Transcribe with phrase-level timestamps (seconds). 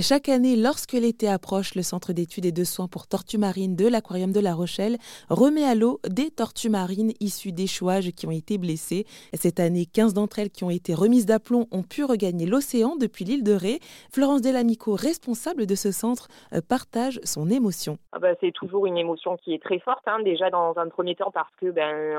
[0.00, 3.86] Chaque année, lorsque l'été approche, le Centre d'études et de soins pour tortues marines de
[3.86, 4.96] l'Aquarium de La Rochelle
[5.30, 9.04] remet à l'eau des tortues marines issues d'échouages qui ont été blessées.
[9.34, 13.24] Cette année, 15 d'entre elles qui ont été remises d'aplomb ont pu regagner l'océan depuis
[13.24, 13.78] l'île de Ré.
[14.12, 17.96] Florence Delamico, responsable de ce centre, euh, partage son émotion.
[18.10, 20.18] Ah bah, c'est toujours une émotion qui est très forte, hein.
[20.24, 22.18] déjà dans un premier temps parce que ben,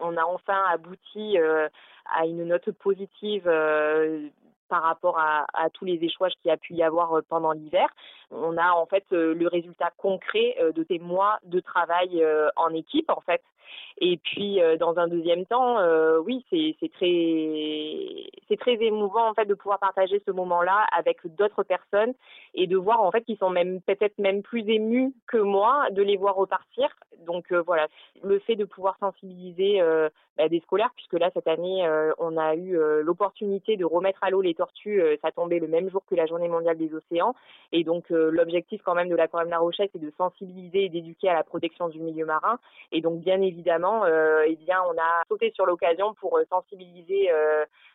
[0.00, 1.66] on, a enfin abouti euh,
[2.16, 3.48] à une note positive.
[3.48, 4.28] Euh,
[4.68, 7.88] par rapport à, tous les échouages qu'il y a pu y avoir euh, pendant l'hiver.
[8.30, 12.24] On a en fait euh, le résultat concret euh, de ces mois de travail
[12.56, 13.42] en équipe en fait.
[13.98, 15.78] Et puis dans un deuxième temps,
[16.20, 16.90] oui, c'est
[18.58, 22.12] très émouvant en fait de pouvoir partager ce moment-là avec d'autres personnes
[22.54, 26.02] et de voir en fait qu'ils sont même peut-être même plus émus que moi de
[26.02, 26.88] les voir repartir.
[27.26, 27.88] Donc voilà,
[28.22, 29.80] le fait de pouvoir sensibiliser
[30.36, 31.88] bah, des scolaires puisque là cette année
[32.18, 36.02] on a eu l'opportunité de remettre à l'eau les tortues, ça tombait le même jour
[36.08, 37.34] que la Journée mondiale des océans
[37.72, 41.34] et donc l'objectif quand même de l'aquarium La Rochelle c'est de sensibiliser et d'éduquer à
[41.34, 42.58] la protection du milieu marin
[42.92, 43.55] et donc bien évidemment
[44.46, 47.30] eh bien on a sauté sur l'occasion pour sensibiliser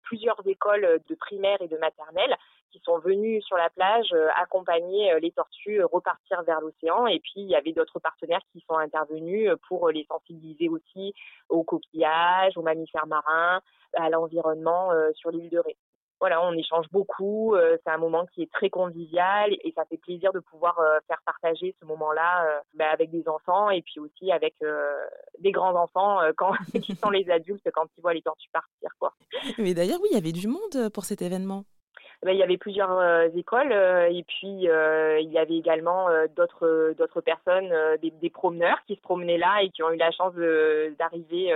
[0.04, 2.36] plusieurs écoles de primaire et de maternelle
[2.72, 7.06] qui sont venues sur la plage accompagner les tortues repartir vers l'océan.
[7.06, 11.14] Et puis, il y avait d'autres partenaires qui sont intervenus pour les sensibiliser aussi
[11.50, 13.62] aux coquillages, aux mammifères marins,
[13.98, 15.76] à l'environnement sur l'île de Ré
[16.22, 17.56] voilà, on échange beaucoup.
[17.84, 21.76] c'est un moment qui est très convivial et ça fait plaisir de pouvoir faire partager
[21.82, 24.54] ce moment-là bah, avec des enfants et puis aussi avec
[25.40, 29.14] des grands enfants quand qui sont les adultes quand ils voient les tortues partir, quoi.
[29.58, 31.66] Mais d'ailleurs, oui, il y avait du monde pour cet événement.
[32.24, 33.02] Ben, il y avait plusieurs
[33.36, 39.02] écoles et puis il y avait également d'autres d'autres personnes, des, des, promeneurs qui se
[39.02, 40.36] promenaient là et qui ont eu la chance
[41.00, 41.52] d'arriver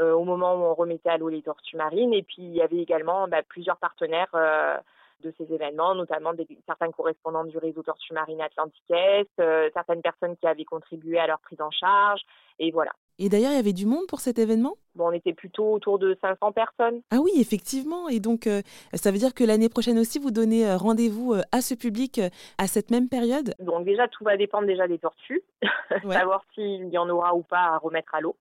[0.00, 2.12] euh, au moment où on remettait à l'eau les tortues marines.
[2.14, 4.76] Et puis il y avait également bah, plusieurs partenaires euh,
[5.24, 10.00] de ces événements, notamment des, certains correspondants du réseau Tortue Marine Atlantique Est, euh, certaines
[10.00, 12.20] personnes qui avaient contribué à leur prise en charge,
[12.60, 12.92] et voilà.
[13.18, 14.76] Et d'ailleurs, il y avait du monde pour cet événement?
[14.94, 17.02] Bon, on était plutôt autour de 500 personnes.
[17.10, 18.08] Ah oui, effectivement.
[18.08, 18.48] Et donc,
[18.94, 22.20] ça veut dire que l'année prochaine aussi, vous donnez rendez-vous à ce public
[22.58, 23.54] à cette même période?
[23.58, 25.42] Donc déjà, tout va dépendre déjà des tortues,
[26.08, 28.36] savoir s'il y en aura ou pas à remettre à l'eau.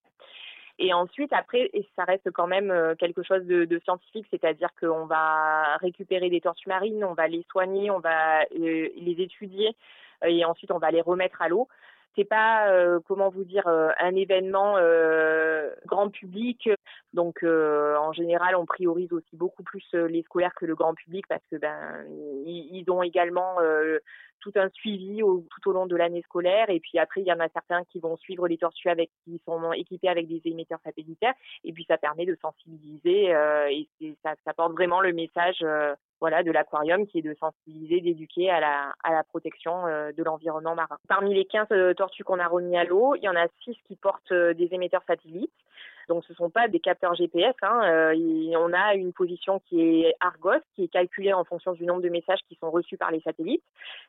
[0.79, 4.69] Et ensuite, après, et ça reste quand même euh, quelque chose de, de scientifique, c'est-à-dire
[4.79, 9.75] qu'on va récupérer des tortues marines, on va les soigner, on va euh, les étudier,
[10.23, 11.67] euh, et ensuite on va les remettre à l'eau.
[12.15, 12.65] C'est pas
[13.07, 14.77] comment vous dire un événement
[15.85, 16.67] grand public.
[17.13, 21.43] Donc en général, on priorise aussi beaucoup plus les scolaires que le grand public parce
[21.51, 21.77] que ben
[22.43, 23.57] ils, ils ont également
[24.41, 26.69] tout un suivi tout au long de l'année scolaire.
[26.69, 29.41] Et puis après, il y en a certains qui vont suivre les tortues avec qui
[29.45, 31.33] sont équipés avec des émetteurs satellitaires.
[31.63, 33.87] Et puis ça permet de sensibiliser euh, et
[34.23, 38.49] ça, ça porte vraiment le message euh, voilà de l'aquarium qui est de sensibiliser, d'éduquer
[38.49, 40.97] à la à la protection euh, de l'environnement marin.
[41.07, 43.95] Parmi les 15 tortues qu'on a remis à l'eau, il y en a 6 qui
[43.95, 45.51] portent des émetteurs satellites.
[46.07, 47.55] Donc ce ne sont pas des capteurs GPS.
[47.61, 47.81] Hein.
[47.83, 48.13] Euh,
[48.57, 52.09] on a une position qui est Argos, qui est calculée en fonction du nombre de
[52.09, 53.63] messages qui sont reçus par les satellites,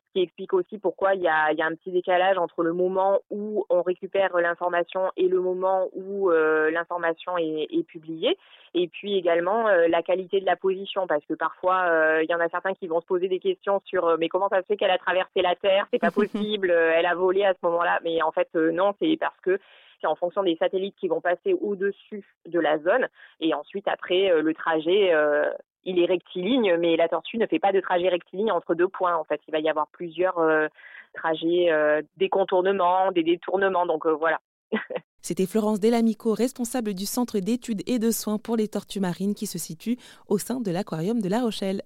[0.08, 3.64] ce qui explique aussi pourquoi il y a, un petit décalage entre le moment où
[3.68, 8.36] on récupère l'information et le moment où euh, l'information est, publiée.
[8.74, 12.40] Et puis également euh, la qualité de la position, parce que parfois il y en
[12.40, 14.90] a certains qui vont se poser des questions sur mais comment ça se fait qu'elle
[14.90, 15.86] a traversé la Terre?
[15.90, 18.00] C'est pas possible, elle a volé à ce moment-là.
[18.04, 19.58] Mais en fait non, c'est parce que
[20.06, 23.08] en fonction des satellites qui vont passer au-dessus de la zone.
[23.40, 25.50] Et ensuite, après, euh, le trajet, euh,
[25.84, 29.16] il est rectiligne, mais la tortue ne fait pas de trajet rectiligne entre deux points.
[29.16, 30.68] En fait, il va y avoir plusieurs euh,
[31.14, 31.68] trajets,
[32.16, 33.86] des contournements, des détournements.
[33.86, 34.40] Donc voilà.
[35.22, 39.46] C'était Florence Delamico, responsable du Centre d'études et de soins pour les tortues marines qui
[39.46, 39.96] se situe
[40.28, 41.82] au sein de l'Aquarium de La Rochelle.